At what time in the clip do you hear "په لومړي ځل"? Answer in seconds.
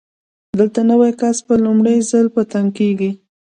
1.47-2.25